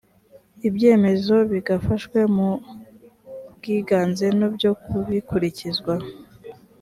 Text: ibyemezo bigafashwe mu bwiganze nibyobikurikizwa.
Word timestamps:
ibyemezo 0.67 1.35
bigafashwe 1.51 2.19
mu 2.35 2.49
bwiganze 3.55 4.25
nibyobikurikizwa. 4.37 5.93